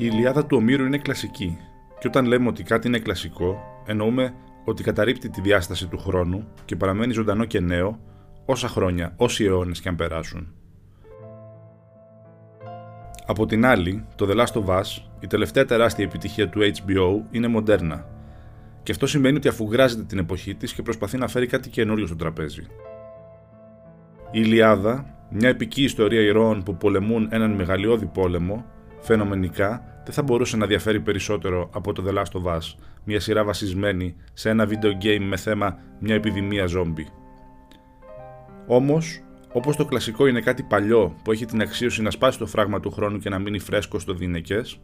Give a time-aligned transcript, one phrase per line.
[0.00, 1.58] Η Ιλιάδα του Ομήρου είναι κλασική,
[1.98, 6.76] και όταν λέμε ότι κάτι είναι κλασικό, εννοούμε ότι καταρρύπτει τη διάσταση του χρόνου και
[6.76, 8.00] παραμένει ζωντανό και νέο
[8.44, 10.52] όσα χρόνια, όσοι αιώνες και αν περάσουν.
[13.26, 17.48] Από την άλλη, το The Last of Us, η τελευταία τεράστια επιτυχία του HBO, είναι
[17.48, 18.06] μοντέρνα.
[18.82, 22.16] Και αυτό σημαίνει ότι αφουγράζεται την εποχή της και προσπαθεί να φέρει κάτι καινούριο στο
[22.16, 22.62] τραπέζι.
[24.30, 28.64] Η Ιλιάδα, μια επική ιστορία ηρώων που πολεμούν έναν μεγαλειώδη πόλεμο,
[29.00, 33.44] φαινομενικά δεν θα μπορούσε να διαφέρει περισσότερο από το The Last of Us, μια σειρά
[33.44, 37.08] βασισμένη σε ένα video game με θέμα μια επιδημία ζόμπι.
[38.66, 42.80] Όμως, όπως το κλασικό είναι κάτι παλιό που έχει την αξίωση να σπάσει το φράγμα
[42.80, 44.80] του χρόνου και να μείνει φρέσκο στο δίνεκες,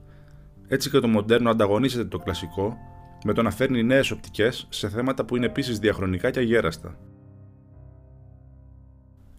[0.68, 2.76] έτσι και το μοντέρνο ανταγωνίζεται το κλασικό
[3.24, 6.98] με το να φέρνει νέες οπτικές σε θέματα που είναι επίσης διαχρονικά και αγέραστα.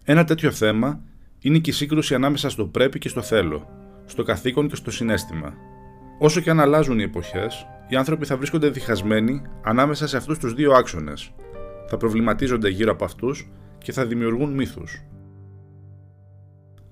[0.04, 1.00] Ένα τέτοιο θέμα
[1.38, 3.68] είναι και η σύγκρουση ανάμεσα στο πρέπει και στο θέλω,
[4.06, 5.54] στο καθήκον και στο συνέστημα.
[6.18, 10.54] Όσο και αν αλλάζουν οι εποχές, οι άνθρωποι θα βρίσκονται διχασμένοι ανάμεσα σε αυτούς τους
[10.54, 11.32] δύο άξονες.
[11.88, 15.02] Θα προβληματίζονται γύρω από αυτούς και θα δημιουργούν μύθους.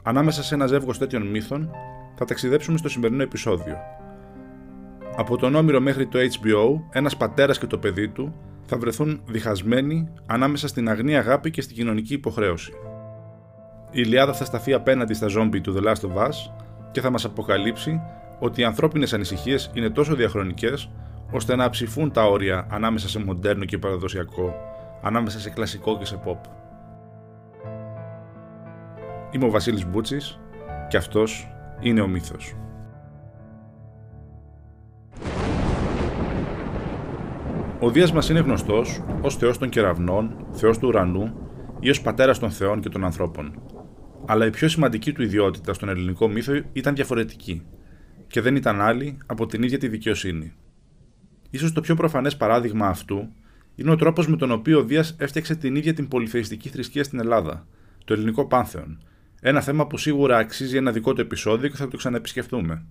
[0.02, 1.70] Ανάμεσα σε ένα ζεύγος τέτοιων μύθων
[2.16, 3.76] θα ταξιδέψουμε στο σημερινό επεισόδιο.
[5.16, 8.34] Από τον Όμηρο μέχρι το HBO, ένας πατέρας και το παιδί του
[8.66, 12.72] θα βρεθούν διχασμένοι ανάμεσα στην αγνή αγάπη και στην κοινωνική υποχρέωση.
[13.90, 16.34] Η Ιλιάδα θα σταθεί απέναντι στα ζόμπι του The Last of Us
[16.95, 18.00] και θα μας αποκαλύψει
[18.39, 20.91] ότι οι ανθρώπινες ανησυχίες είναι τόσο διαχρονικές
[21.33, 24.55] ώστε να ψηφούν τα όρια ανάμεσα σε μοντέρνο και παραδοσιακό,
[25.03, 26.39] ανάμεσα σε κλασικό και σε pop.
[29.31, 30.41] Είμαι ο Βασίλης Μπούτσης
[30.89, 32.55] και αυτός είναι ο μύθος.
[37.81, 41.34] Ο Δίας μας είναι γνωστός ως Θεός των κεραυνών, Θεός του ουρανού
[41.81, 43.62] ή ως Πατέρας των Θεών και των ανθρώπων.
[44.26, 47.62] Αλλά η πιο σημαντική του ιδιότητα στον ελληνικό μύθο ήταν διαφορετική
[48.26, 50.52] και δεν ήταν άλλη από την ίδια τη δικαιοσύνη.
[51.50, 53.32] Ίσως το πιο προφανές παράδειγμα αυτού
[53.74, 57.18] είναι ο τρόπος με τον οποίο ο Δίας έφτιαξε την ίδια την πολυθεϊστική θρησκεία στην
[57.18, 57.66] Ελλάδα,
[58.04, 59.02] το ελληνικό πάνθεον,
[59.40, 62.84] ένα θέμα που σίγουρα αξίζει ένα δικό του επεισόδιο και θα το ξαναεπισκεφτούμε.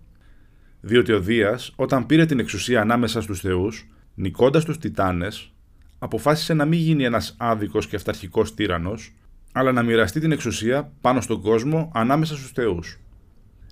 [0.81, 5.53] Διότι ο Δίας, όταν πήρε την εξουσία ανάμεσα στους Θεούς, νικώντας τους Τιτάνες,
[5.99, 9.13] αποφάσισε να μην γίνει ένας άδικος και αυταρχικός τύρανος,
[9.53, 12.99] αλλά να μοιραστεί την εξουσία πάνω στον κόσμο ανάμεσα στους Θεούς.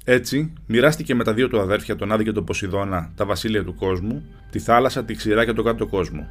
[0.04, 3.76] Έτσι, μοιράστηκε με τα δύο του αδέρφια, τον Άδη και τον Ποσειδώνα, τα βασίλεια του
[3.76, 6.28] κόσμου, τη θάλασσα, τη ξηρά και τον κάτω κόσμο.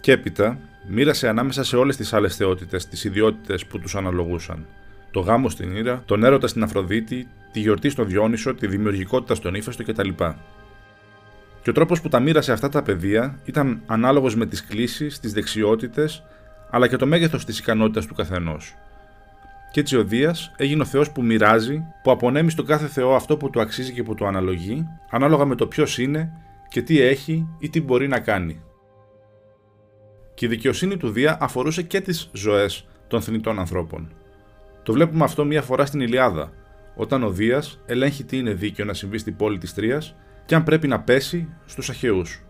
[0.00, 4.66] Και έπειτα, μοίρασε ανάμεσα σε όλες τις άλλες θεότητες τις ιδιότητες που τους αναλογούσαν,
[5.10, 9.54] το γάμο στην Ήρα, τον έρωτα στην Αφροδίτη, τη γιορτή στο Διόνυσο, τη δημιουργικότητα στον
[9.54, 10.08] ύφεστο κτλ.
[11.62, 15.32] Και ο τρόπος που τα μοίρασε αυτά τα παιδεία ήταν ανάλογος με τις κλήσεις, τις
[15.32, 16.22] δεξιότητες,
[16.70, 18.74] αλλά και το μέγεθος της ικανότητας του καθενός.
[19.70, 23.36] Και έτσι ο Δίας έγινε ο Θεός που μοιράζει, που απονέμει στον κάθε Θεό αυτό
[23.36, 26.32] που του αξίζει και που του αναλογεί, ανάλογα με το ποιος είναι
[26.68, 28.62] και τι έχει ή τι μπορεί να κάνει.
[30.34, 34.12] Και η δικαιοσύνη του Δία αφορούσε και τις ζωές των θνητών ανθρώπων.
[34.82, 36.52] Το βλέπουμε αυτό μία φορά στην Ηλιάδα,
[36.94, 40.14] όταν ο Δίας ελέγχει τι είναι δίκαιο να συμβεί στην πόλη της Τρίας
[40.46, 42.42] και αν πρέπει να πέσει στους Αχαιούς.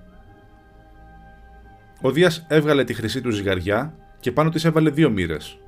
[2.00, 5.58] Ο Δίας έβγαλε τη χρυσή του ζυγαριά και πάνω της έβαλε δύο μοίρες.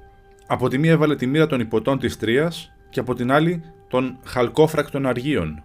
[0.46, 4.18] Από τη μία έβαλε τη μοίρα των υποτών της Τρίας και από την άλλη των
[4.24, 5.62] χαλκόφρακτων αργίων.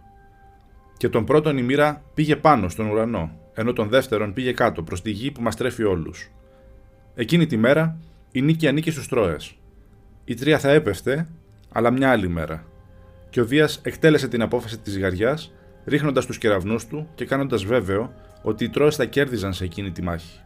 [0.97, 5.01] Και τον πρώτον η μοίρα πήγε πάνω στον ουρανό, ενώ τον δεύτερον πήγε κάτω προς
[5.01, 6.31] τη γη που μας τρέφει όλους.
[7.15, 7.97] Εκείνη τη μέρα
[8.31, 9.55] η νίκη ανήκε στους Τρόες
[10.29, 11.27] η τρία θα έπεφτε,
[11.71, 12.63] αλλά μια άλλη μέρα.
[13.29, 15.39] Και ο Δία εκτέλεσε την απόφαση της ζυγαριά,
[15.85, 20.01] ρίχνοντας τους κεραυνούς του και κάνοντας βέβαιο ότι οι Τρόες θα κέρδιζαν σε εκείνη τη
[20.01, 20.39] μάχη.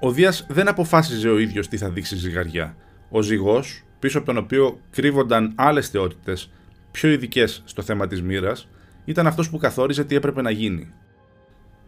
[0.00, 2.76] Ο Δίας δεν αποφάσιζε ο ίδιος τι θα δείξει ζυγαριά.
[3.10, 6.50] Ο ζυγός, πίσω από τον οποίο κρύβονταν άλλες θεότητες
[6.90, 8.68] πιο ειδικές στο θέμα της μοίρας,
[9.04, 10.92] ήταν αυτός που καθόριζε τι έπρεπε να γίνει.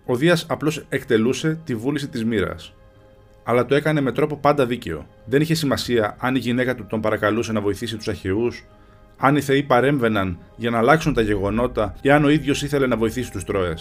[0.05, 2.73] Ο Δίας απλώς εκτελούσε τη βούληση της μοίρας
[3.49, 5.07] αλλά το έκανε με τρόπο πάντα δίκαιο.
[5.25, 8.67] Δεν είχε σημασία αν η γυναίκα του τον παρακαλούσε να βοηθήσει τους Αχαιούς,
[9.17, 12.97] αν οι Θεοί παρέμβαιναν για να αλλάξουν τα γεγονότα ή αν ο ίδιος ήθελε να
[12.97, 13.75] βοηθήσει τους Τρόε.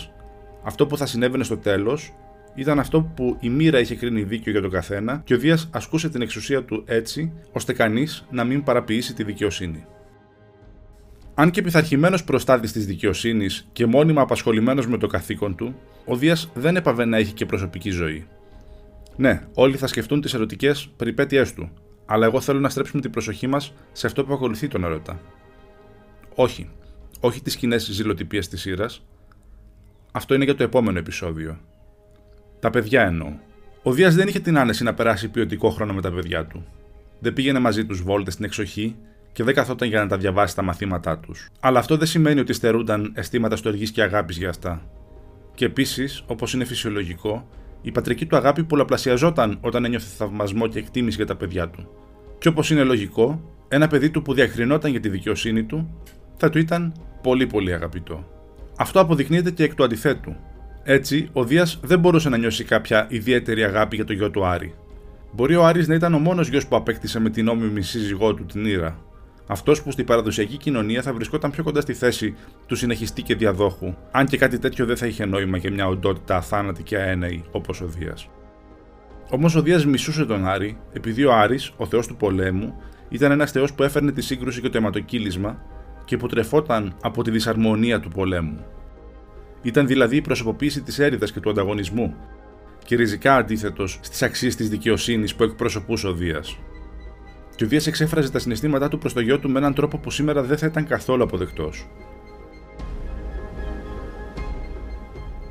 [0.63, 2.13] Αυτό που θα συνέβαινε στο τέλος
[2.57, 6.09] ήταν αυτό που η μοίρα είχε κρίνει δίκαιο για τον καθένα και ο Δίας ασκούσε
[6.09, 9.86] την εξουσία του έτσι, ώστε κανείς να μην παραποιήσει τη δικαιοσύνη.
[11.33, 15.75] Αν και πειθαρχημένος προστάτης της δικαιοσύνης και μόνιμα απασχολημένος με το καθήκον του,
[16.06, 18.27] ο Δίας δεν έπαβε να έχει και προσωπική ζωή.
[19.15, 21.71] Ναι, όλοι θα σκεφτούν τις ερωτικές περιπέτειές του,
[22.06, 25.19] αλλά εγώ θέλω να στρέψουμε την προσοχή μας σε αυτό που ακολουθεί τον ερώτα.
[26.36, 26.69] Όχι,
[27.19, 28.89] όχι τις κοινές ζηλοτυπίες της σειρά.
[30.12, 31.57] Αυτό είναι για το επόμενο επεισόδιο.
[32.59, 33.31] Τα παιδιά εννοώ.
[33.83, 36.65] Ο Δίας δεν είχε την άνεση να περάσει ποιοτικό χρόνο με τα παιδιά του.
[37.19, 38.95] Δεν πήγαινε μαζί τους βόλτες στην εξοχή
[39.31, 41.50] και δεν καθόταν για να τα διαβάσει τα μαθήματά τους.
[41.59, 44.81] Αλλά αυτό δεν σημαίνει ότι στερούνταν αισθήματα στοργής και αγάπης για αυτά.
[45.56, 47.48] Και επίσης, όπως είναι φυσιολογικό,
[47.81, 51.88] η πατρική του αγάπη πολλαπλασιαζόταν όταν ένιωθε θαυμασμό και εκτίμηση για τα παιδιά του.
[52.39, 56.03] Και όπως είναι λογικό, ένα παιδί του που διακρινόταν για τη δικαιοσύνη του
[56.38, 58.27] θα του ήταν πολύ πολύ αγαπητό.
[58.77, 60.36] Αυτό αποδεικνύεται και εκ του αντιθέτου.
[60.89, 64.74] Έτσι, ο Δίας δεν μπορούσε να νιώσει κάποια ιδιαίτερη αγάπη για το γιο του Άρη.
[65.31, 68.45] Μπορεί ο Άρης να ήταν ο μόνος γιος που απέκτησε με την νόμιμη σύζυγό του
[68.45, 69.00] την Ήρα.
[69.48, 72.36] Αυτός που στην παραδοσιακή κοινωνία θα βρισκόταν πιο κοντά στη θέση
[72.66, 76.36] του συνεχιστή και διαδόχου, αν και κάτι τέτοιο δεν θα είχε νόημα για μια οντότητα
[76.36, 78.30] αθάνατη και αέναη όπως ο Δίας.
[79.30, 82.74] Όμως ο Δίας μισούσε τον Άρη, επειδή ο Άρης, ο θεός του πολέμου,
[83.10, 85.62] ήταν ένας θεός που έφερνε τη σύγκρουση και το αιματοκύλισμα
[86.06, 88.66] και που τρεφόταν από τη δυσαρμονία του πολέμου.
[89.68, 92.16] Ήταν δηλαδή η προσωποποίηση της έρηδας και του ανταγωνισμού,
[92.86, 96.58] και ριζικά αντίθετος στις αξίες της δικαιοσύνης που εκπροσωπούσε ο Δίας.
[97.56, 100.12] Και ο Δίας εξέφραζε τα συναισθήματά του προς το γιο του με έναν τρόπο που
[100.12, 101.88] σήμερα δεν θα ήταν καθόλου αποδεκτός.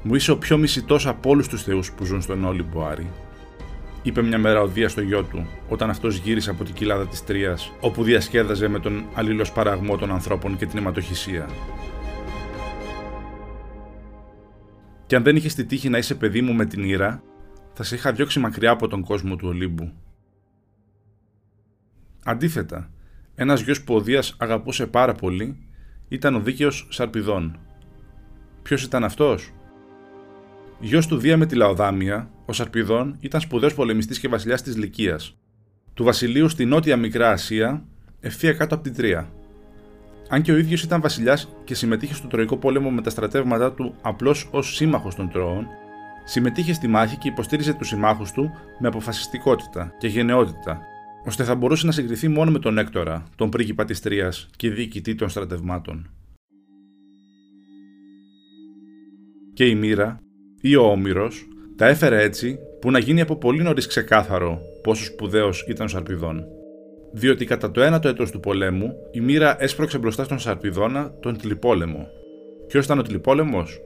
[0.02, 3.10] Μου είσαι ο πιο μισητός από όλους τους θεούς που ζουν στον Όλυμπο Άρη,
[4.02, 7.24] είπε μια μέρα ο Δίας στο γιο του, όταν αυτός γύρισε από την κοιλάδα της
[7.24, 11.48] Τρίας, όπου διασκέδαζε με τον αλληλοσπαραγμό των ανθρώπων και την αιματοχυσία.
[15.06, 17.22] Και αν δεν είχες τη τύχη να είσαι παιδί μου με την ήρα,
[17.72, 19.92] θα σε είχα διώξει μακριά από τον κόσμο του Ολύμπου.
[22.24, 22.90] Αντίθετα,
[23.34, 25.56] ένας γιος που ο Δία αγαπούσε πάρα πολύ
[26.08, 27.58] ήταν ο δίκαιος Σαρπιδών.
[28.62, 29.52] Ποιος ήταν αυτός,
[30.80, 35.20] Γιος του Δία με τη Λαοδάμια, ο Σαρπιδών ήταν σπουδαίος πολεμιστής και βασιλιάς της Λυκία,
[35.94, 37.84] του βασιλείου στη νότια Μικρά Ασία,
[38.20, 39.32] ευθεία κάτω από την Τρία.
[40.28, 43.94] Αν και ο ίδιος ήταν βασιλιάς και συμμετείχε στο Τροϊκό πόλεμο με τα στρατεύματά του
[44.02, 45.66] απλώς ως σύμμαχος των Τρώων,
[46.24, 50.78] συμμετείχε στη μάχη και υποστήριζε τους συμμάχους του με αποφασιστικότητα και γενναιότητα,
[51.26, 55.14] ώστε θα μπορούσε να συγκριθεί μόνο με τον Έκτορα, τον πρίγκιπα της Τρίας και διοικητή
[55.14, 56.10] των στρατευμάτων.
[59.54, 60.20] Και η μοίρα,
[60.60, 65.64] ή ο Όμηρος, τα έφερε έτσι που να γίνει από πολύ νωρίς ξεκάθαρο πόσο σπουδαίος
[65.68, 66.44] ήταν ο Σαρπιδόν.
[67.12, 72.08] Διότι κατά το ένατο έτος του πολέμου η μοίρα έσπρωξε μπροστά στον Σαρπιδόνα τον Τλιπόλεμο.
[72.66, 73.80] Ποιος ήταν ο Τλιπόλεμος,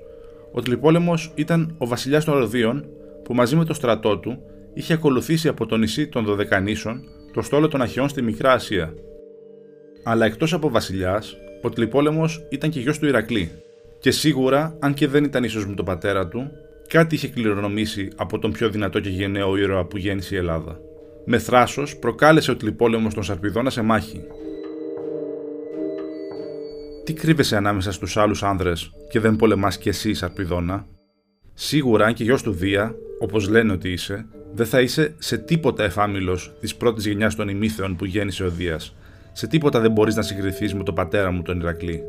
[0.53, 2.87] Ο Τλιπόλεμος ήταν ο βασιλιάς των Ροδίων
[3.25, 4.43] που μαζί με το στρατό του
[4.75, 7.01] είχε ακολουθήσει από το νησί των Δωδεκανήσων
[7.33, 8.95] το στόλο των Αχαιών στη Μικρά Ασία.
[10.05, 13.51] Αλλά εκτός από βασιλιάς, ο Τλιπόλεμος ήταν και γιος του Ηρακλή.
[13.99, 16.51] Και σίγουρα, αν και δεν ήταν ίσως με τον πατέρα του,
[16.89, 20.79] κάτι είχε κληρονομήσει από τον πιο δυνατό και γενναίο ήρωα που γέννησε η Ελλάδα.
[21.25, 24.21] Με θράσος προκάλεσε ο τλιπόλεμο των Σαρπιδόνα σε μάχη.
[27.05, 30.87] Τι κρύβεσαι ανάμεσα στους άλλους άνδρες και δεν πολεμάς κι εσύ, Σαρπιδόνα;
[31.55, 35.85] Σίγουρα, αν και γιος του Δία, όπως λένε ότι είσαι, δεν θα είσαι σε τίποτα
[35.85, 38.95] εφάμιλος της πρώτης γενιάς των ημίθεων που γέννησε ο Δίας.
[39.33, 42.03] Σε τίποτα δεν μπορείς να συγκριθείς με τον πατέρα μου τον Ηρακλή.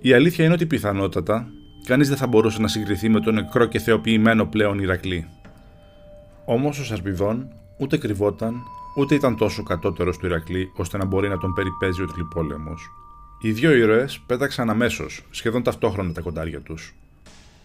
[0.00, 1.48] Η αλήθεια είναι ότι πιθανότατα
[1.86, 5.26] κανείς δεν θα μπορούσε να συγκριθεί με τον νεκρό και θεοποιημένο πλέον Ηρακλή.
[6.52, 7.48] Όμως ο Σαρπιδόν
[7.78, 8.54] ούτε κρυβόταν,
[8.96, 12.74] ούτε ήταν τόσο κατώτερος του Ηρακλή ώστε να μπορεί να τον περιπέζει ο τλιπόλεμο.
[13.40, 16.94] Οι δύο ήρωες πέταξαν αμέσως, σχεδόν ταυτόχρονα τα κοντάρια τους.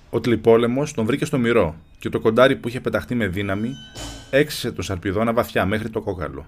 [0.09, 3.69] Ο τλιπόλεμο τον βρήκε στο μυρό και το κοντάρι που είχε πεταχτεί με δύναμη
[4.29, 6.45] έξισε τον Σαρπιδόνα βαθιά μέχρι το κόκαλο.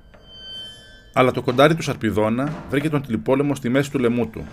[1.13, 4.45] Αλλά το κοντάρι του Σαρπιδόνα βρήκε τον τλιπόλεμο στη μέση του λαιμού του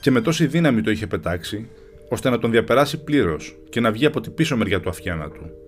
[0.00, 1.68] και με τόση δύναμη το είχε πετάξει,
[2.08, 5.63] ώστε να τον διαπεράσει πλήρως και να βγει από την πίσω μεριά του αφιάνα του.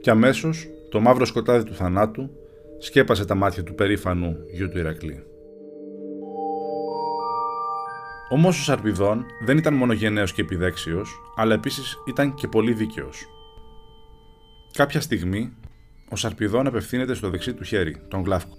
[0.00, 2.30] Και αμέσως το μαύρο σκοτάδι του θανάτου
[2.78, 5.22] σκέπασε τα μάτια του περήφανου γιου του Ηρακλή.
[8.30, 13.26] Όμω ο Σαρπιδόν δεν ήταν μόνο γενναίος και επιδέξιος, αλλά επίσης ήταν και πολύ δίκαιος.
[14.72, 15.52] Κάποια στιγμή,
[16.08, 18.56] ο Σαρπιδόν απευθύνεται στο δεξί του χέρι, τον Γλάφκο.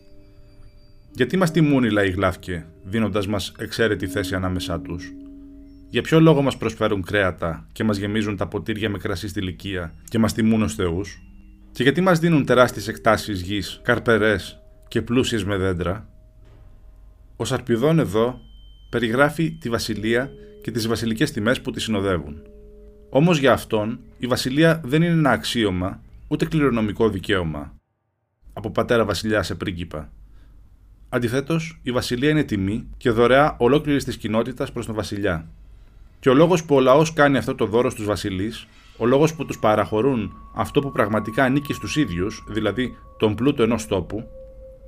[1.12, 5.13] Γιατί μας τιμούν οι λαοί Γλάφκε, δίνοντα μας εξαίρετη θέση ανάμεσά τους,
[5.89, 9.93] για ποιο λόγο μας προσφέρουν κρέατα και μας γεμίζουν τα ποτήρια με κρασί στη λυκεία
[10.10, 11.22] και μας τιμούν ως Θεούς,
[11.72, 16.10] και γιατί μας δίνουν τεράστιες εκτάσεις γης, καρπερές και πλούσιες με δέντρα;
[17.36, 18.40] Ο Σαρπιδόν εδώ
[18.90, 22.42] περιγράφει τη βασιλεία και τις βασιλικές τιμές που τη συνοδεύουν.
[23.10, 27.74] Όμως για αυτόν η βασιλεία δεν είναι ένα αξίωμα ούτε κληρονομικό δικαίωμα
[28.54, 30.12] από πατέρα βασιλιά σε πρίγκιπα.
[31.10, 35.50] Αντιθέτως, η βασιλεία είναι τιμή και δωρεά ολόκληρης της κοινότητας προς τον βασιλιά.
[36.20, 38.68] Και ο λόγος που ο λαός κάνει αυτό το δώρο στους βασιλείς,
[39.00, 43.88] ο λόγος που τους παραχωρούν αυτό που πραγματικά ανήκει στους ίδιους, δηλαδή τον πλούτο ενός
[43.88, 44.24] τόπου,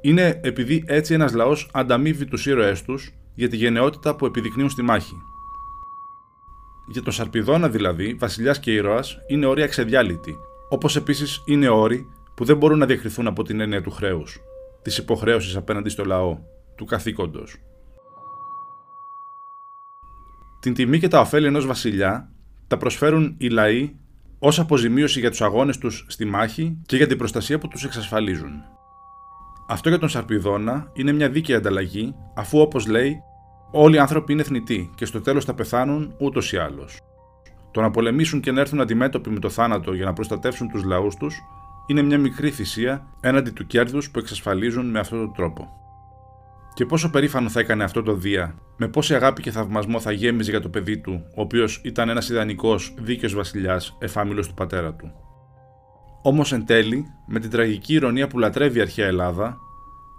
[0.01, 4.81] είναι επειδή έτσι ένας λαός ανταμείβει τους ήρωές τους για τη γενναιότητα που επιδεικνύουν στη
[4.81, 5.15] μάχη.
[6.87, 10.35] Για τον Σαρπιδόνα δηλαδή, βασιλιάς και ήρωας είναι όρια ξεδιάλυτοι,
[10.69, 14.39] όπως επίσης είναι όροι που δεν μπορούν να διακριθούν από την έννοια του χρέους,
[14.81, 16.37] της υποχρέωσης απέναντι στο λαό,
[16.75, 17.55] του καθήκοντος.
[20.59, 22.31] Την τιμή και τα ωφέλη ενός βασιλιά
[22.67, 23.95] τα προσφέρουν οι λαοί
[24.43, 28.63] ως αποζημίωση για τους αγώνες τους στη μάχη και για την προστασία που τους εξασφαλίζουν.
[29.67, 33.21] Αυτό για τον Σαρπιδόνα είναι μια δίκαιη ανταλλαγή, αφού όπως λέει,
[33.71, 36.99] όλοι οι άνθρωποι είναι θνητοί και στο τέλος θα πεθάνουν ούτως ή άλλως.
[37.71, 41.15] Το να πολεμήσουν και να έρθουν αντιμέτωποι με το θάνατο για να προστατεύσουν τους λαούς
[41.15, 41.41] τους
[41.87, 45.69] είναι μια μικρή θυσία έναντι του κέρδους που εξασφαλίζουν με αυτόν τον τρόπο.
[46.73, 50.51] Και πόσο περήφανο θα έκανε αυτό το Δία, με πόση αγάπη και θαυμασμό θα γέμιζε
[50.51, 55.11] για το παιδί του, ο οποίος ήταν ένας ιδανικός δίκαιος βασιλιάς, εφάμιλος του πατέρα του.
[56.23, 59.57] Όμως εν τέλει, με την τραγική ηρωνία που λατρεύει η αρχαία Ελλάδα,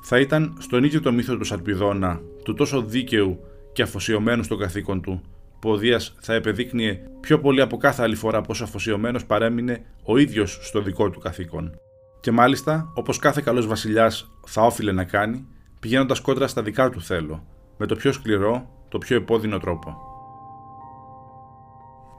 [0.03, 3.39] θα ήταν στον ίδιο το μύθο του Σαρπιδόνα, του τόσο δίκαιου
[3.73, 5.21] και αφοσιωμένου στο καθήκον του,
[5.61, 10.19] που ο Δίας θα επεδείκνυε πιο πολύ από κάθε άλλη φορά πόσο αφοσιωμένος παρέμεινε ο
[10.19, 11.75] ίδιος στο δικό του καθήκον.
[12.21, 15.47] Και μάλιστα, όπως κάθε καλός βασιλιάς θα όφιλε να κάνει,
[15.83, 17.45] πηγαίνοντας κόντρα στα δικά του θέλω,
[17.77, 19.97] με το πιο σκληρό, το πιο επώδυνο τρόπο.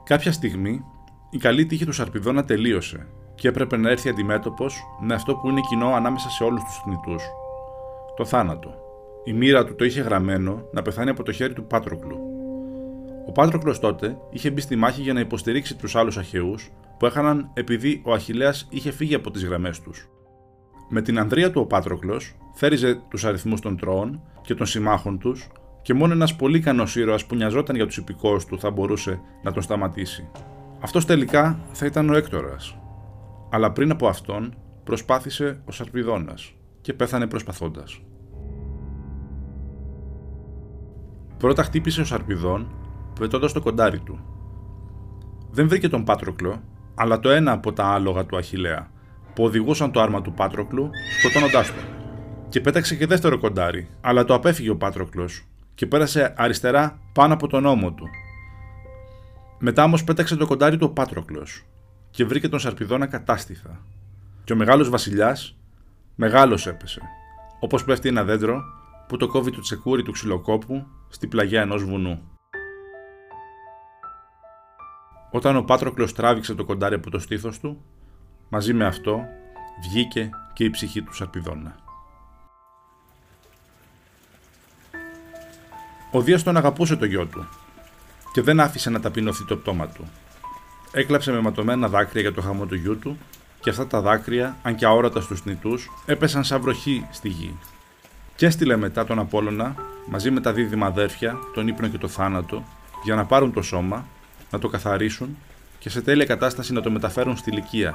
[0.04, 0.84] Κάποια στιγμή,
[1.30, 5.60] η καλή τύχη του Σαρπιδόνα τελείωσε και έπρεπε να έρθει αντιμέτωπος με αυτό που είναι
[5.68, 7.22] κοινό ανάμεσα σε όλους τους θνητούς.
[8.16, 8.74] Το θάνατο.
[9.24, 12.18] Η μοίρα του το είχε γραμμένο να πεθάνει από το χέρι του Πάτροκλου.
[13.26, 17.50] Ο Πάτροκλος τότε είχε μπει στη μάχη για να υποστηρίξει τους άλλους Αχαιούς που έχαναν
[17.54, 20.08] επειδή ο Αχηλέας είχε φύγει από τις γραμμές τους.
[20.88, 25.48] Με την ανδρεία του ο Πάτροκλος θέριζε τους αριθμούς των τρώων και των συμμάχων τους
[25.82, 29.52] και μόνο ένας πολύ ικανός ήρωας που νοιαζόταν για τους υπηκόους του θα μπορούσε να
[29.52, 30.28] τον σταματήσει.
[30.80, 32.78] Αυτός τελικά θα ήταν ο Έκτορας.
[33.50, 36.34] Αλλά πριν από αυτόν προσπάθησε ο Σαρπιδόνα
[36.80, 38.00] και πέθανε προσπαθώντας.
[41.38, 42.68] Πρώτα χτύπησε ο Σαρπιδόν
[43.20, 44.18] πετώντας το κοντάρι του.
[45.50, 46.62] Δεν βρήκε τον Πάτροκλο,
[46.94, 48.90] αλλά το ένα από τα άλογα του Αχηλέα
[49.34, 52.03] που οδηγούσαν το άρμα του Πάτροκλου, σκοτώνοντάς τον.
[52.48, 57.46] Και πέταξε και δεύτερο κοντάρι, αλλά το απέφυγε ο Πάτροκλος και πέρασε αριστερά πάνω από
[57.46, 58.06] τον ώμο του.
[59.58, 61.64] Μετά όμως πέταξε το κοντάρι του ο Πάτροκλος
[62.10, 63.80] και βρήκε τον Σαρπιδόνα κατάστηθα.
[64.44, 65.56] Και ο μεγάλος βασιλιάς,
[66.14, 67.00] μεγάλος έπεσε,
[67.60, 68.62] όπως πέφτει ένα δέντρο
[69.08, 72.20] που το κόβει το τσεκούρι του ξυλοκόπου στη πλαγιά ενός βουνού.
[75.30, 77.84] Όταν ο Πάτροκλος τράβηξε το κοντάρι από το στήθος του,
[78.56, 79.20] Μαζί με αυτό
[79.82, 81.83] βγήκε και η ψυχή του Σαρπιδόνα.
[86.14, 87.46] Ο Δίας τον αγαπούσε το γιο του
[88.32, 90.10] και δεν άφησε να ταπεινωθεί το πτώμα του.
[90.92, 93.18] Έκλαψε με ματωμένα δάκρυα για το χαμό του γιού του
[93.60, 97.58] και αυτά τα δάκρυα, αν και αόρατα στους νητούς, έπεσαν σαν βροχή στη γη.
[98.36, 99.74] Και έστειλε μετά τον Απόλλωνα,
[100.10, 102.64] μαζί με τα δίδυμα αδέρφια, τον ύπνο και το θάνατο,
[103.04, 104.06] για να πάρουν το σώμα,
[104.50, 105.36] να το καθαρίσουν
[105.78, 107.94] και σε τέλεια κατάσταση να το μεταφέρουν στη Λυκία,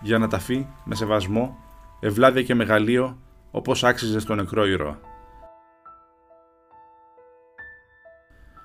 [0.00, 1.58] για να ταφεί με σεβασμό,
[2.00, 3.18] ευλάβεια και μεγαλείο
[3.50, 5.09] όπως άξιζε στον νεκρό ήρωα.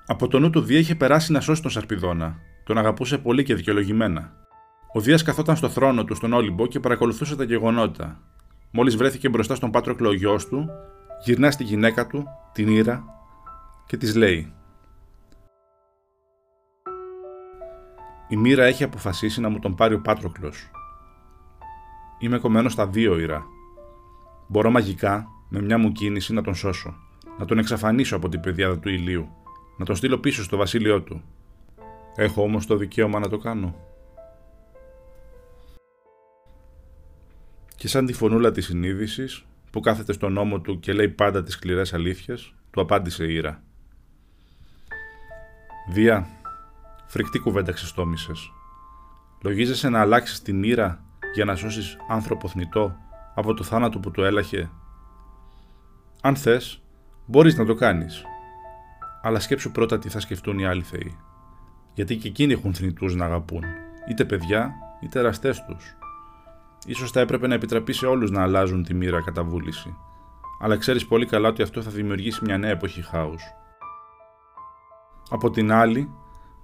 [0.08, 2.38] Από το νου του Δία είχε περάσει να σώσει τον Σαρπιδόνα.
[2.64, 4.32] Τον αγαπούσε πολύ και δικαιολογημένα.
[4.92, 8.20] Ο Δίας καθόταν στο θρόνο του στον Όλυμπο και παρακολουθούσε τα γεγονότα.
[8.70, 10.68] Μόλις βρέθηκε μπροστά στον Πάτροκλο ο γιος του,
[11.24, 13.04] γυρνά στη γυναίκα του, την Ήρα,
[13.86, 14.52] και της λέει:
[18.28, 20.70] Η μοίρα έχει αποφασίσει να μου τον πάρει ο Πάτροκλος.
[22.18, 23.44] Είμαι κομμένος στα δύο ήρα.
[24.48, 26.94] Μπορώ μαγικά, με μια μου κίνηση, να τον σώσω.
[27.38, 29.28] Να τον εξαφανίσω από την πεδιάδα του ηλίου.
[29.76, 31.22] Να τον στείλω πίσω στο βασίλειό του.
[32.14, 33.74] Έχω όμως το δικαίωμα να το κάνω.
[37.76, 41.54] Και σαν τη φωνούλα της συνείδησης, που κάθεται στον ώμο του και λέει πάντα τις
[41.54, 43.62] σκληρές αλήθειες, του απάντησε η Ήρα.
[45.92, 46.26] Δία,
[47.06, 48.50] φρικτή κουβέντα ξεστόμησες.
[49.42, 51.04] Λογίζεσαι να αλλάξεις την Ήρα
[51.34, 52.96] για να σώσεις άνθρωπο θνητό
[53.34, 54.70] από το θάνατο που του έλαχε.
[56.20, 56.82] Αν θες,
[57.26, 58.24] μπορείς να το κάνεις.
[59.26, 61.16] Αλλά σκέψου πρώτα τι θα σκεφτούν οι άλλοι θεοί.
[61.94, 63.62] Γιατί και εκείνοι έχουν θνητούς να αγαπούν,
[64.10, 64.70] είτε παιδιά
[65.02, 65.96] είτε εραστές τους.
[66.86, 69.96] Ίσως θα έπρεπε να επιτραπεί σε όλους να αλλάζουν τη μοίρα κατά βούληση.
[70.60, 73.42] Αλλά ξέρεις πολύ καλά ότι αυτό θα δημιουργήσει μια νέα εποχή χάους.
[75.30, 76.10] Από την άλλη,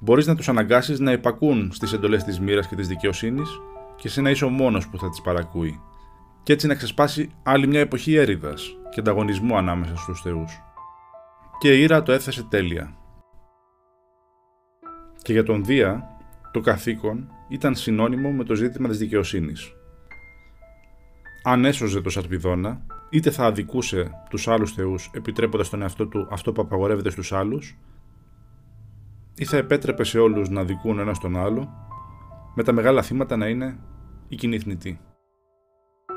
[0.00, 3.61] μπορείς να τους αναγκάσεις να υπακούν στις εντολές της μοίρας και της δικαιοσύνης
[3.97, 5.81] και εσύ να είσαι ο μόνος που θα τις παρακούει.
[6.42, 8.54] Και έτσι να ξεσπάσει άλλη μια εποχή έρηδα
[8.90, 10.62] και ανταγωνισμού ανάμεσα στους θεούς.
[11.62, 12.97] Και η Ήρα το έθεσε τέλεια.
[15.23, 16.16] Και για τον Δία,
[16.52, 19.73] το καθήκον ήταν συνώνυμο με το ζήτημα της δικαιοσύνης.
[21.42, 26.52] Αν έσωζε το Σαρπιδόνα, είτε θα αδικούσε τους άλλους θεούς επιτρέποντας τον εαυτό του αυτό
[26.52, 27.78] που απαγορεύεται στους άλλους,
[29.35, 31.69] ή θα επέτρεπε σε όλους να αδικούν ένας τον άλλο,
[32.54, 33.78] με τα μεγάλα θύματα να είναι
[34.28, 35.00] η κοινή θνητή.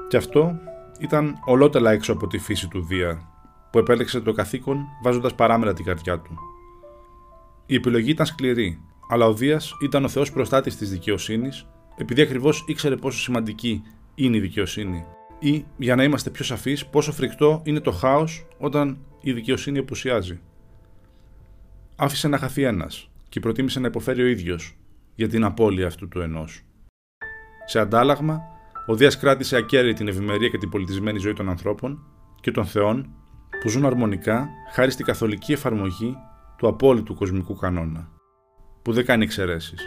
[0.07, 0.59] Και αυτό
[0.99, 3.34] ήταν ολότελα έξω από τη φύση του Δία,
[3.75, 6.37] που επέλεξε το καθήκον βάζοντας παράμερα την καρδιά του.
[7.65, 11.67] Η επιλογή ήταν σκληρή, αλλά ο Δίας ήταν ο Θεός προστάτης της δικαιοσύνης,
[11.97, 13.83] επειδή ακριβώς ήξερε πόσο σημαντική
[14.15, 15.05] είναι η δικαιοσύνη.
[15.39, 20.39] Ή, για να είμαστε πιο σαφείς, πόσο φρικτό είναι το χάος όταν η δικαιοσύνη απουσιάζει.
[21.95, 24.77] Άφησε να χαθεί ένας και προτίμησε να υποφέρει ο ίδιος
[25.15, 26.61] για την απώλεια αυτού του ενός.
[27.65, 28.41] Σε αντάλλαγμα,
[28.87, 32.03] ο Δίας κράτησε ακέραιη την ευημερία και την πολιτισμένη ζωή των ανθρώπων
[32.41, 33.09] και των θεών
[33.65, 36.17] που ζουν αρμονικά χάρη στην καθολική εφαρμογή
[36.57, 38.09] του απόλυτου κοσμικού κανόνα,
[38.81, 39.79] που δεν κάνει εξαιρέσεις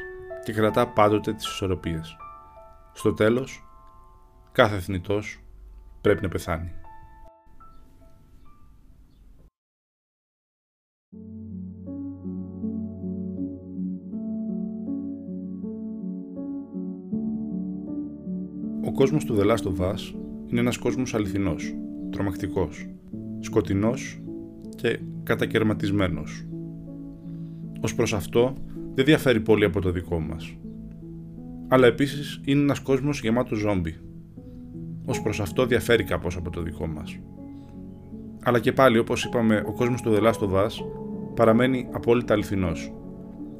[0.45, 2.17] και κρατά πάντοτε τις ισορροπίες.
[2.93, 3.65] Στο τέλος,
[4.53, 5.41] κάθε θνητός
[6.01, 6.73] πρέπει να πεθάνει.
[18.85, 20.15] Ο κόσμος του The Last of Us
[20.47, 21.75] είναι ένας κόσμος αληθινός,
[22.11, 22.89] τρομακτικός,
[23.41, 24.23] σκοτεινός
[24.77, 26.47] και κατακαιρματισμένος.
[27.81, 28.55] Ως προς αυτό
[28.95, 30.57] δεν διαφέρει πολύ από το δικό μας.
[31.69, 33.95] Αλλά επίσης είναι ένας κόσμος γεμάτος ζόμπι.
[35.05, 37.19] Ως προς αυτό διαφέρει κάπως από το δικό μας.
[38.43, 40.71] Αλλά και πάλι όπως είπαμε ο κόσμος του The Last of Us
[41.35, 42.93] παραμένει απόλυτα αληθινός.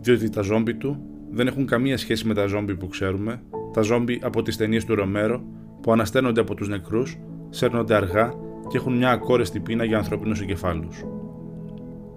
[0.01, 3.43] Διότι τα ζόμπι του δεν έχουν καμία σχέση με τα ζόμπι που ξέρουμε,
[3.73, 5.43] τα ζόμπι από τις ταινίες του Ρομέρο
[5.83, 7.19] που ανασταίνονται από τους νεκρούς,
[7.49, 8.35] σέρνονται αργά
[8.69, 11.05] και έχουν μια ακόρεστη πείνα για ανθρώπινους εγκεφάλους.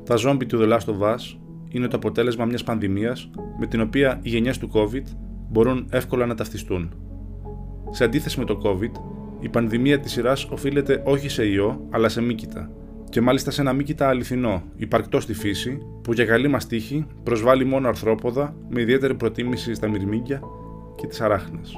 [0.06, 1.38] Τα ζόμπι του The Last of Us
[1.70, 3.30] είναι το αποτέλεσμα μιας πανδημίας
[3.60, 5.04] με την οποία οι γενιές του COVID
[5.50, 6.94] μπορούν εύκολα να ταυτιστούν.
[7.90, 8.92] Σε αντίθεση με το COVID,
[9.40, 12.72] η πανδημία της σειράς οφείλεται όχι σε ιό, αλλά σε μύκητα.
[13.10, 17.66] Και μάλιστα σε ένα μύκητα αληθινό, υπαρκτό στη φύση, που για καλή μας τύχη προσβάλλει
[17.66, 20.42] μόνο αρθρόποδα με ιδιαίτερη προτίμηση στα μυρμήγκια
[20.96, 21.78] και τις αράχνες.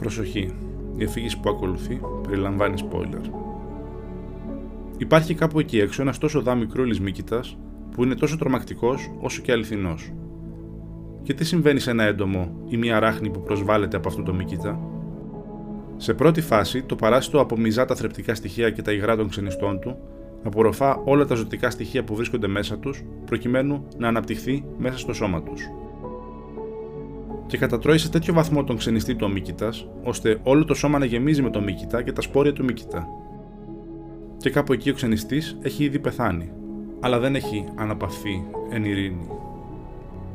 [0.00, 0.52] Προσοχή,
[0.96, 3.30] η αφήγηση που ακολουθεί περιλαμβάνει spoiler.
[4.98, 7.40] Υπάρχει κάπου εκεί έξω ένας τόσο δά μικρούλη μύκητα
[7.90, 10.12] που είναι τόσο τρομακτικός όσο και αληθινός.
[11.22, 14.80] Και τι συμβαίνει σε ένα έντομο ή μια ράχνη που προσβάλλεται από αυτό το μύκητα.
[15.96, 19.96] Σε πρώτη φάση, το παράσιτο απομυζά τα θρεπτικά στοιχεία και τα υγρά των ξενιστών του,
[20.42, 25.42] απορροφά όλα τα ζωτικά στοιχεία που βρίσκονται μέσα τους, προκειμένου να αναπτυχθεί μέσα στο σώμα
[25.42, 25.70] τους
[27.50, 31.42] και κατατρώει σε τέτοιο βαθμό τον ξενιστή του ομίκητα, ώστε όλο το σώμα να γεμίζει
[31.42, 33.06] με το μύκητα και τα σπόρια του μύκητα.
[34.36, 36.52] Και κάπου εκεί ο ξενιστής έχει ήδη πεθάνει,
[37.00, 39.28] αλλά δεν έχει αναπαυθεί εν ειρήνη.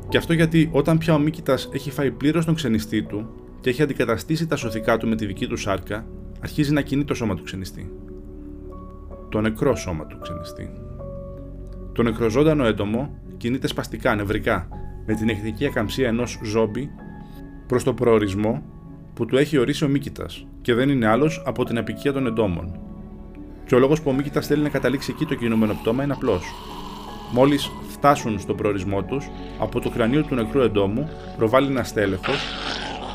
[0.08, 3.28] Και αυτό γιατί όταν πια ο μύκητα έχει φάει πλήρως τον ξενιστή του
[3.60, 6.06] και έχει αντικαταστήσει τα σωθικά του με τη δική του σάρκα,
[6.42, 7.92] αρχίζει να κινεί το σώμα του ξενιστή.
[9.28, 10.70] Το νεκρό σώμα του ξενιστή.
[11.92, 14.68] Το νεκροζώντανο έντομο κινείται σπαστικά, νευρικά,
[15.06, 16.90] με την εχθρική ακαμψία ενός ζόμπι
[17.66, 18.62] προς το προορισμό
[19.14, 22.80] που του έχει ορίσει ο Μίκητας και δεν είναι άλλος από την απικία των εντόμων.
[23.66, 26.42] Και ο λόγος που ο Μίκητας θέλει να καταλήξει εκεί το κινούμενο πτώμα είναι απλός.
[27.32, 32.44] Μόλις φτάσουν στον προορισμό τους, από το κρανίο του νεκρού εντόμου προβάλλει ένα στέλεχος,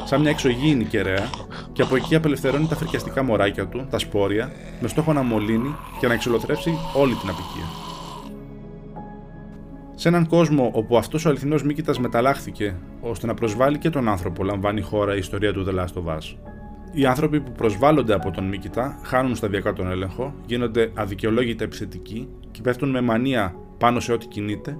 [0.05, 1.29] σαν μια εξωγήινη κεραία,
[1.73, 6.07] και από εκεί απελευθερώνει τα φρικιαστικά μωράκια του, τα σπόρια, με στόχο να μολύνει και
[6.07, 7.90] να εξολοθρεύσει όλη την απικία.
[10.01, 14.43] Σε έναν κόσμο όπου αυτός ο αληθινός Μίκητας μεταλλάχθηκε ώστε να προσβάλλει και τον άνθρωπο,
[14.43, 16.37] λαμβάνει η χώρα η ιστορία του The Last of Us.
[16.91, 22.61] Οι άνθρωποι που προσβάλλονται από τον Μίκητα χάνουν σταδιακά τον έλεγχο, γίνονται αδικαιολόγητα επιθετικοί και
[22.61, 24.77] πέφτουν με μανία πάνω σε ό,τι κινείται,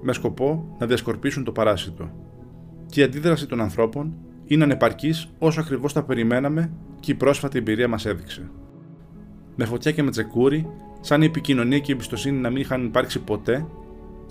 [0.00, 2.10] με σκοπό να διασκορπίσουν το παράσιτο.
[2.86, 7.88] Και η αντίδραση των ανθρώπων είναι ανεπαρκής όσο ακριβώς τα περιμέναμε και η πρόσφατη εμπειρία
[7.88, 8.50] μας έδειξε.
[9.56, 13.18] Με φωτιά και με τσεκούρι, σαν η επικοινωνία και η εμπιστοσύνη να μην είχαν υπάρξει
[13.18, 13.66] ποτέ,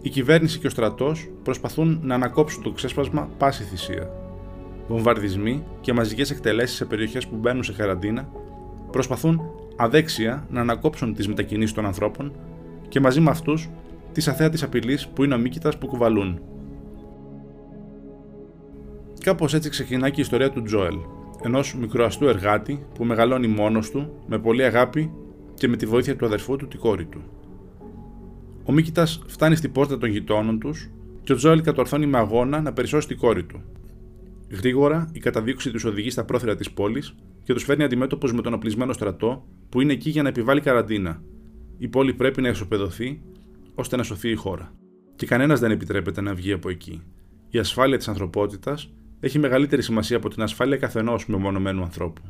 [0.07, 4.09] η κυβέρνηση και ο στρατός προσπαθούν να ανακόψουν το ξέσπασμα πάση θυσία.
[4.87, 8.29] Βομβαρδισμοί και μαζικές εκτελέσεις σε περιοχές που μπαίνουν σε καραντίνα
[8.91, 9.41] προσπαθούν
[9.75, 12.31] αδέξια να ανακόψουν τις μετακινήσεις των ανθρώπων
[12.87, 13.69] και μαζί με αυτούς
[14.11, 16.39] τη αθέατη απειλής που είναι ο Μίκητας που κουβαλούν.
[19.23, 20.97] Κάπως έτσι ξεκινάει και η ιστορία του Τζόελ,
[21.43, 25.11] ενός μικροαστού εργάτη που μεγαλώνει μόνος του, με πολύ αγάπη
[25.53, 27.21] και με τη βοήθεια του αδερφού του τη κόρη του.
[28.69, 30.89] Ο Μίκητας φτάνει στην πόρτα των γειτόνων τους
[31.23, 33.61] και ο Τζόελ κατορθώνει με αγώνα να περισσώσει την κόρη του.
[34.49, 38.53] Γρήγορα η καταδίωξη τους οδηγεί στα πρόθυρα της πόλης και τους φέρνει αντιμέτωπου με τον
[38.53, 41.21] οπλισμένο στρατό που είναι εκεί για να επιβάλλει καραντίνα.
[41.77, 43.21] Η πόλη πρέπει να εσωπεδωθεί
[43.75, 44.73] ώστε να σωθεί η χώρα.
[45.15, 47.01] Και κανένας δεν επιτρέπεται να βγει από εκεί.
[47.49, 52.21] Η ασφάλεια της ανθρωπότητας έχει μεγαλύτερη σημασία από την ασφάλεια καθενός μεμονωμένου ανθρώπου.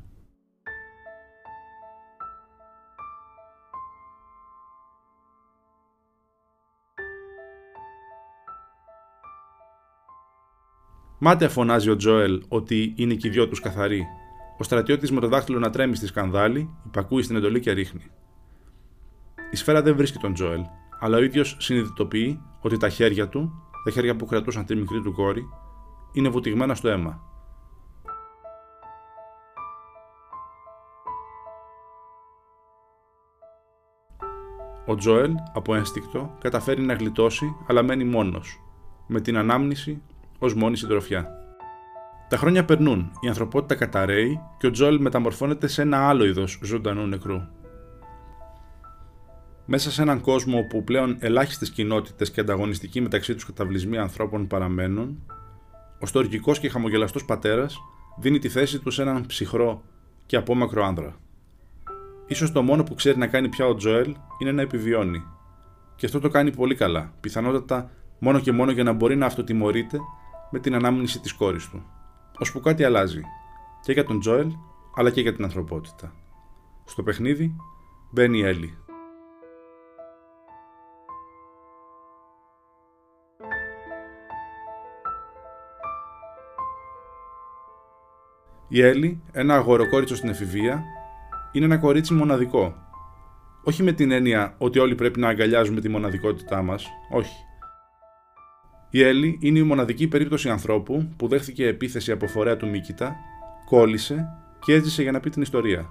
[11.20, 14.08] Μάταια φωνάζει ο Τζόελ ότι είναι και οι δυο τους καθαροί.
[14.58, 18.04] Ο στρατιώτης με το δάχτυλο να τρέμει στη σκανδάλη, υπακούει στην εντολή και ρίχνει.
[19.52, 20.62] Η σφαίρα δεν βρίσκει τον Τζόελ,
[21.00, 23.52] αλλά ο ίδιος συνειδητοποιεί ότι τα χέρια του,
[23.84, 25.44] τα χέρια που κρατούσαν τη μικρή του κόρη,
[26.14, 27.22] είναι βουτυγμένα στο αίμα.
[34.86, 38.62] Ο Τζόελ, από ένστικτο, καταφέρει να γλιτώσει, αλλά μένει μόνος,
[39.08, 40.02] με την ανάμνηση
[40.40, 41.38] ως μόνη συντροφιά.
[42.30, 47.08] Τα χρόνια περνούν, η ανθρωπότητα καταραίει και ο Τζόελ μεταμορφώνεται σε ένα άλλο είδος ζωντανού
[47.08, 47.42] νεκρού.
[49.66, 55.24] Μέσα σε έναν κόσμο όπου πλέον ελάχιστες κοινότητες και ανταγωνιστικοί μεταξύ τους καταβλισμοί ανθρώπων παραμένουν,
[56.00, 57.78] ο στοργικός και χαμογελαστός πατέρας
[58.20, 59.84] δίνει τη θέση του σε έναν ψυχρό
[60.26, 61.16] και απόμακρο άνδρα.
[62.34, 65.24] σω το μόνο που ξέρει να κάνει πια ο Τζοέλ είναι να επιβιώνει.
[65.96, 70.00] Και αυτό το κάνει πολύ καλά, πιθανότατα μόνο και μόνο για να μπορεί να αυτοτιμωρείται
[70.52, 71.84] με την ανάμνηση της κόρης του.
[72.40, 73.22] Ώσπου κάτι αλλάζει,
[73.84, 74.52] και για τον Τζοέλ,
[74.96, 76.14] αλλά και για την ανθρωπότητα.
[76.86, 77.56] Στο παιχνίδι
[78.12, 78.78] μπαίνει η Έλλη.
[88.68, 90.84] Η Έλλη, ένα αγοροκόριτσο στην εφηβεία,
[91.52, 92.76] είναι ένα κορίτσι μοναδικό.
[93.64, 97.47] Όχι με την έννοια ότι όλοι πρέπει να αγκαλιάζουμε τη μοναδικότητά μας, όχι.
[98.98, 103.16] Η Έλλη είναι η μοναδική περίπτωση ανθρώπου που δέχθηκε επίθεση από φορέα του Μίκητα,
[103.66, 104.28] κόλλησε
[104.60, 105.90] και έζησε για να πει την ιστορία.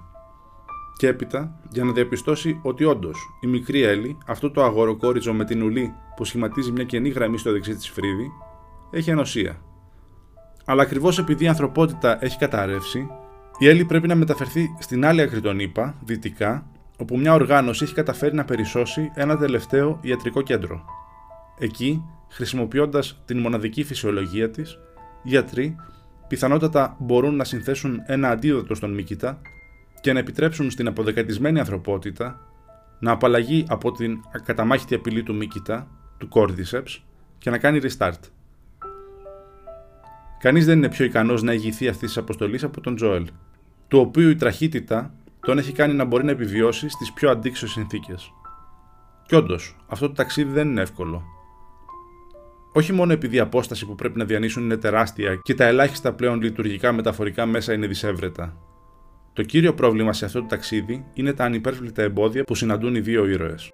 [0.97, 5.61] Και έπειτα για να διαπιστώσει ότι όντως η μικρή Έλλη, αυτό το αγοροκόριτσο με την
[5.61, 8.31] ουλή που σχηματίζει μια κενή γραμμή στο δεξί της φρύδι,
[8.91, 9.61] έχει ανοσία
[10.69, 13.07] αλλά ακριβώς επειδή η ανθρωπότητα έχει καταρρεύσει,
[13.57, 16.65] η Έλλη πρέπει να μεταφερθεί στην άλλη άκρη των ΗΠΑ, δυτικά,
[16.97, 20.85] όπου μια οργάνωση έχει καταφέρει να περισσώσει ένα τελευταίο ιατρικό κέντρο.
[21.59, 24.71] Εκεί, χρησιμοποιώντας την μοναδική φυσιολογία της,
[25.23, 25.75] οι γιατροί
[26.27, 29.41] πιθανότατα μπορούν να συνθέσουν ένα αντίδοτο στον Μίκητα
[30.01, 32.41] και να επιτρέψουν στην αποδεκατισμένη ανθρωπότητα
[32.99, 35.87] να απαλλαγεί από την ακαταμάχητη απειλή του Μίκητα,
[36.17, 37.01] του Cordyceps,
[37.37, 38.19] και να κάνει restart.
[40.39, 43.27] Κανείς δεν είναι πιο ικανός να ηγηθεί αυτής της αποστολής από τον Τζόελ,
[43.87, 48.31] του οποίου η τραχύτητα τον έχει κάνει να μπορεί να επιβιώσει στις πιο αντίξωες συνθήκες.
[49.25, 51.23] Κι όντως, αυτό το ταξίδι δεν είναι εύκολο.
[52.77, 56.41] Όχι μόνο επειδή η απόσταση που πρέπει να διανύσουν είναι τεράστια και τα ελάχιστα πλέον
[56.41, 58.57] λειτουργικά μεταφορικά μέσα είναι δυσέβρετα.
[59.33, 63.25] Το κύριο πρόβλημα σε αυτό το ταξίδι είναι τα ανυπέρβλητα εμπόδια που συναντούν οι δύο
[63.25, 63.71] ήρωες.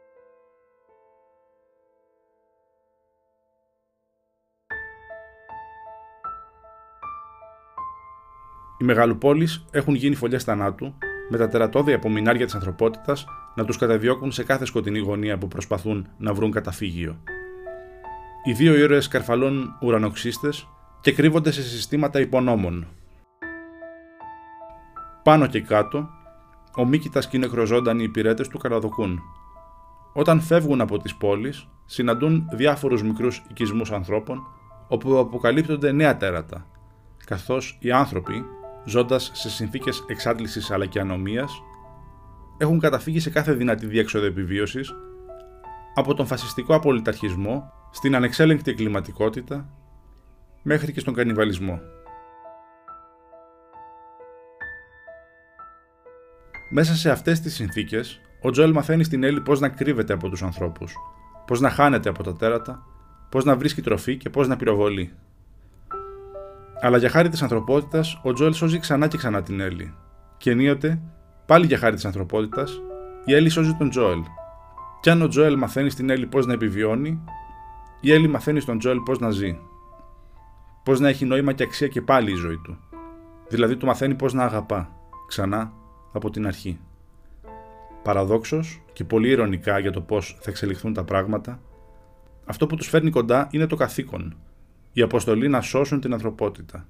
[8.80, 10.98] Οι μεγαλοπόλεις έχουν γίνει φωλιές θανάτου,
[11.30, 16.08] με τα τερατώδη απομεινάρια της ανθρωπότητας να τους καταδιώκουν σε κάθε σκοτεινή γωνία που προσπαθούν
[16.18, 17.24] να βρουν καταφύγιο.
[18.45, 20.67] Οι δύο ήρωες καρφαλώνουν ουρανοξύστες
[21.01, 22.88] και κρύβονται σε συστήματα υπονόμων.
[25.23, 26.10] Πάνω και κάτω,
[26.77, 29.19] ο Μίκητας και οι νεκροζώντανοι υπηρέτες του καραδοκούν.
[30.13, 34.47] Όταν φεύγουν από τις πόλεις, συναντούν διάφορους μικρούς οικισμούς ανθρώπων,
[34.88, 36.65] όπου αποκαλύπτονται νέα τέρατα,
[37.25, 38.45] καθώς οι άνθρωποι
[38.86, 41.62] ζώντας σε συνθήκες εξάντλησης αλλά και ανομίας,
[42.58, 44.93] έχουν καταφύγει σε κάθε δυνατή διέξοδο επιβίωσης,
[45.95, 49.69] από τον φασιστικό απολυταρχισμό στην ανεξέλεγκτη εγκληματικότητα
[50.62, 51.79] μέχρι και στον κανιβαλισμό.
[56.69, 60.43] Μέσα σε αυτές τις συνθήκες, ο Τζοέλ μαθαίνει στην Έλλη πώς να κρύβεται από τους
[60.43, 60.95] ανθρώπους,
[61.47, 62.86] πώς να χάνεται από τα τέρατα,
[63.29, 65.13] πώς να βρίσκει τροφή και πώς να πυροβολεί.
[66.82, 69.93] Αλλά για χάρη της ανθρωπότητας, ο Τζοέλ σώζει ξανά και ξανά την Έλλη.
[70.38, 71.01] Και ενίοτε,
[71.45, 72.82] πάλι για χάρη της ανθρωπότητας,
[73.25, 74.19] η Έλλη σώζει τον Τζοέλ.
[75.01, 77.23] Κι αν ο Τζοέλ μαθαίνει στην Έλλη πώς να επιβιώνει,
[78.06, 79.60] η Έλλη μαθαίνει στον Τζοέλ πώς να ζει.
[80.84, 82.78] Πώς να έχει νόημα και αξία και πάλι η ζωή του.
[83.48, 84.96] Δηλαδή του μαθαίνει πώς να αγαπά,
[85.28, 85.74] ξανά
[86.12, 86.80] από την αρχή.
[88.04, 91.62] Παραδόξως και πολύ ηρωνικά για το πώς θα εξελιχθούν τα πράγματα,
[92.46, 94.38] αυτό που τους φέρνει κοντά είναι το καθήκον,
[94.94, 96.88] η αποστολή να σώσουν την ανθρωπότητα.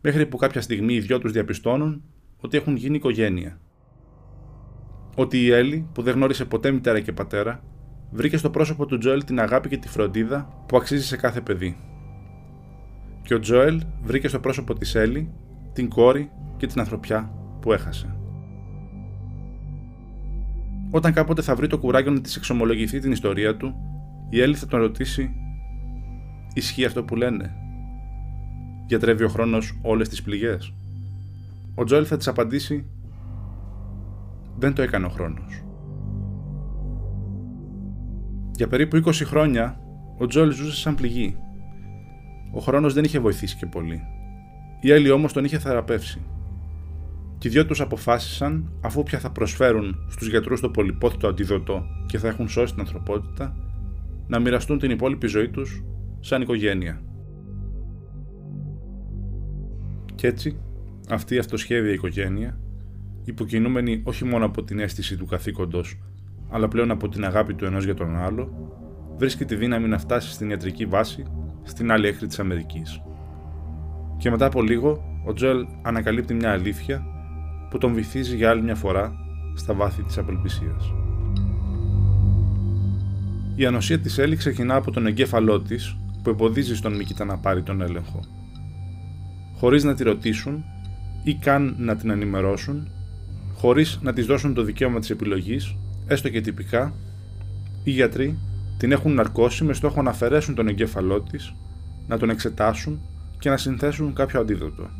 [0.00, 2.02] Μέχρι που κάποια στιγμή οι δυο τους διαπιστώνουν
[2.40, 3.60] ότι έχουν γίνει οικογένεια.
[5.16, 7.62] Ότι η Έλλη, που δεν γνώρισε ποτέ μητέρα και πατέρα,
[8.10, 11.76] βρήκε στο πρόσωπο του Τζοέλ την αγάπη και τη φροντίδα που αξίζει σε κάθε παιδί.
[13.22, 15.30] Και ο Τζοέλ βρήκε στο πρόσωπο της Έλλη
[15.72, 18.16] την κόρη και την ανθρωπιά που έχασε.
[20.90, 23.74] Όταν κάποτε θα βρει το κουράγιο να της εξομολογηθεί την ιστορία του,
[24.30, 25.30] η Έλλη θα τον ρωτήσει
[26.54, 27.54] Ισχύει αυτό που λένε;
[28.86, 30.72] Γιατρεύει ο χρόνος όλες τις πληγές;
[31.74, 32.86] Ο Τζόελ θα της απαντήσει
[34.58, 35.65] «Δεν το έκανε ο χρόνος».
[38.56, 39.80] Για περίπου 20 χρόνια,
[40.18, 41.36] ο Τζόελ ζούσε σαν πληγή.
[42.52, 44.02] Ο χρόνος δεν είχε βοηθήσει και πολύ.
[44.80, 46.20] Η Έλλη όμως τον είχε θεραπεύσει.
[47.38, 52.18] Και οι δυο τους αποφάσισαν, αφού πια θα προσφέρουν στους γιατρούς το πολυπόθητο αντίδοτο και
[52.18, 53.56] θα έχουν σώσει την ανθρωπότητα,
[54.26, 55.82] να μοιραστούν την υπόλοιπη ζωή τους
[56.20, 57.00] σαν οικογένεια.
[60.14, 60.58] Κι έτσι,
[61.08, 62.58] αυτή η αυτοσχέδια οικογένεια,
[63.24, 65.98] υποκινούμενη όχι μόνο από την αίσθηση του καθήκοντος,
[66.50, 68.50] αλλά πλέον από την αγάπη του ενός για τον άλλο,
[69.16, 71.24] βρίσκει τη δύναμη να φτάσει στην ιατρική βάση
[71.62, 73.02] στην άλλη έκρη της Αμερικής.
[74.18, 77.04] Και μετά από λίγο, ο Τζοέλ ανακαλύπτει μια αλήθεια
[77.70, 79.12] που τον βυθίζει για άλλη μια φορά
[79.54, 80.92] στα βάθη της απελπισίας.
[83.54, 87.62] Η ανοσία της Έλλη ξεκινά από τον εγκέφαλό της που εμποδίζει στον Μίκητα να πάρει
[87.62, 88.20] τον έλεγχο.
[89.56, 90.64] Χωρίς να τη ρωτήσουν
[91.24, 92.88] ή καν να την ενημερώσουν,
[93.54, 96.92] χωρίς να της δώσουν το δικαίωμα της επιλογής, έστω και τυπικά,
[97.84, 98.38] οι γιατροί
[98.78, 101.54] την έχουν ναρκώσει με στόχο να αφαιρέσουν τον εγκέφαλό της,
[102.08, 103.00] να τον εξετάσουν
[103.38, 104.90] και να συνθέσουν κάποιο αντίδοτο.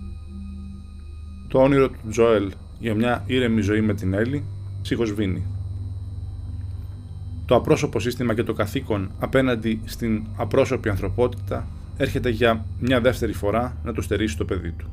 [1.48, 4.44] Το όνειρο του Τζόελ για μια ήρεμη ζωή με την Έλλη
[4.82, 5.46] ψυχοσβήνει.
[7.46, 11.66] Το απρόσωπο σύστημα και το καθήκον απέναντι στην απρόσωπη ανθρωπότητα
[11.96, 14.86] έρχεται για μια δεύτερη φορά να το στερήσει το παιδί του.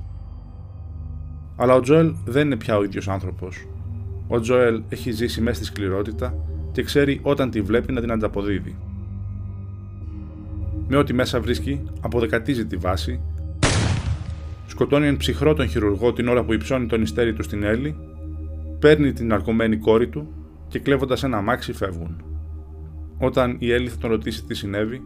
[1.56, 3.66] Αλλά ο Τζοέλ δεν είναι πια ο ίδιος άνθρωπος.
[4.34, 6.36] Ο Τζοέλ έχει ζήσει μέσα στη σκληρότητα
[6.72, 8.76] και ξέρει όταν τη βλέπει να την ανταποδίδει.
[10.88, 13.22] Με ό,τι μέσα βρίσκει, αποδεκατίζει τη βάση,
[14.68, 17.96] σκοτώνει εν ψυχρό τον χειρουργό την ώρα που υψώνει τον ιστέρι του στην Έλλη,
[18.80, 20.34] παίρνει την αρκωμένη κόρη του
[20.68, 22.24] και κλέβοντας ένα αμάξι φεύγουν.
[23.18, 25.02] Όταν η Έλλη θα τον ρωτήσει τι συνέβη,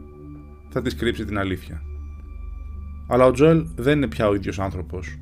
[0.69, 1.81] θα τη κρύψει την αλήθεια.
[3.07, 5.17] Αλλά ο Τζοέλ δεν είναι πια ο ίδιος άνθρωπος.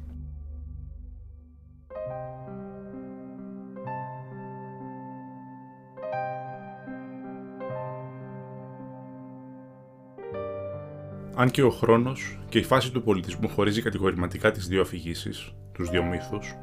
[11.37, 15.89] Αν και ο χρόνος και η φάση του πολιτισμού χωρίζει κατηγορηματικά τις δύο αφηγήσεις, τους
[15.89, 16.55] δύο μύθους,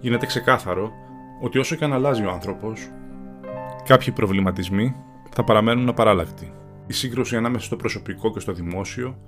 [0.00, 0.90] γίνεται ξεκάθαρο
[1.42, 2.90] ότι όσο και αν αλλάζει ο άνθρωπος,
[3.84, 4.94] κάποιοι προβληματισμοί
[5.30, 6.52] θα παραμένουν απαράλλακτοι.
[6.86, 9.18] Η σύγκρουση ανάμεσα στο προσωπικό και στο δημόσιο,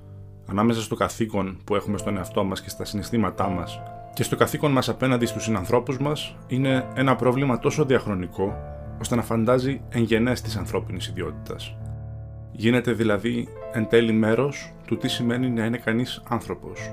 [0.47, 3.81] ανάμεσα στο καθήκον που έχουμε στον εαυτό μας και στα συναισθήματά μας
[4.15, 8.55] και στο καθήκον μας απέναντι στους συνανθρώπους μας, είναι ένα πρόβλημα τόσο διαχρονικό,
[9.01, 11.77] ώστε να φαντάζει εγγενέ της ανθρώπινης ιδιότητας.
[12.53, 16.91] Γίνεται δηλαδή εν τέλει μέρος του τι σημαίνει να είναι κανείς άνθρωπος.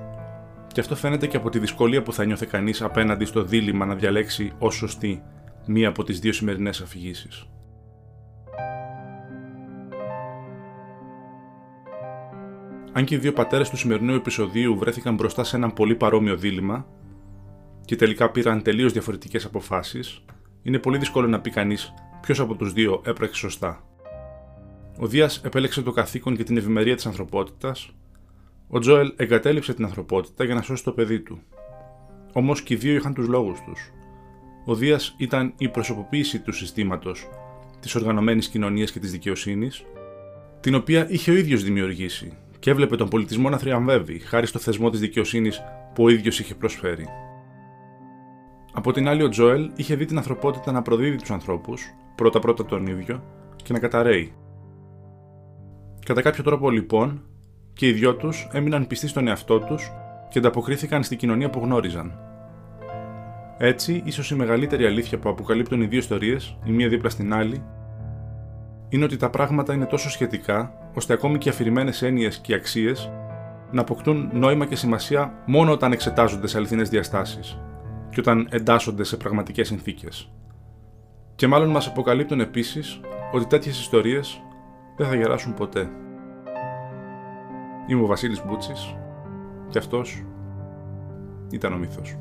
[0.67, 3.95] Και αυτό φαίνεται και από τη δυσκολία που θα νιώθει κανείς απέναντι στο δίλημα να
[3.95, 5.23] διαλέξει ως σωστή
[5.65, 7.47] μία από τις δύο σημερινές αφηγήσεις.
[12.91, 16.87] Αν και οι δύο πατέρες του σημερινού επεισοδίου βρέθηκαν μπροστά σε ένα πολύ παρόμοιο δίλημα
[17.85, 20.25] και τελικά πήραν τελείως διαφορετικές αποφάσεις,
[20.61, 23.83] είναι πολύ δύσκολο να πει κανείς ποιος από τους δύο έπραξε σωστά.
[24.99, 27.89] Ο Δίας επέλεξε το καθήκον και την ευημερία της ανθρωπότητας,
[28.67, 31.41] ο Τζόελ εγκατέλειψε την ανθρωπότητα για να σώσει το παιδί του.
[32.33, 33.91] Όμως και οι δύο είχαν τους λόγους τους.
[34.65, 37.27] Ο Δίας ήταν η προσωποποίηση του συστήματος,
[37.79, 39.85] της οργανωμένης κοινωνίας και της δικαιοσύνης,
[40.59, 44.89] την οποία είχε ο ίδιος δημιουργήσει και έβλεπε τον πολιτισμό να θριαμβεύει χάρη στο θεσμό
[44.89, 45.61] της δικαιοσύνης
[45.93, 47.05] που ο ίδιος είχε προσφέρει.
[48.73, 51.83] Από την άλλη, ο Τζόελ είχε δει την ανθρωπότητα να προδίδει τους ανθρώπους,
[52.15, 53.23] πρώτα-πρώτα τον ίδιο,
[53.63, 54.33] και να καταραίει.
[56.05, 57.21] Κατά κάποιο τρόπο, λοιπόν,
[57.73, 59.91] και οι δυο τους έμειναν πιστοί στον εαυτό τους
[60.29, 62.19] και ανταποκρίθηκαν στην κοινωνία που γνώριζαν.
[63.57, 67.63] Έτσι, ίσως η μεγαλύτερη αλήθεια που αποκαλύπτουν οι δύο ιστορίες, η μία δίπλα στην άλλη,
[68.89, 73.11] είναι ότι τα πράγματα είναι τόσο σχετικά, ώστε ακόμη και αφηρημένες έννοιες και αξίες
[73.71, 77.59] να αποκτούν νόημα και σημασία μόνο όταν εξετάζονται σε αληθινές διαστάσεις
[78.09, 80.31] και όταν εντάσσονται σε πραγματικές συνθήκες.
[81.35, 82.99] Και μάλλον μας αποκαλύπτουν επίσης
[83.31, 84.41] ότι τέτοιες ιστορίες
[84.95, 85.89] δεν θα γεράσουν ποτέ.
[87.87, 88.95] Είμαι ο Βασίλης Μπούτσης
[89.69, 90.25] και αυτός
[91.49, 92.17] ήταν ο μύθος.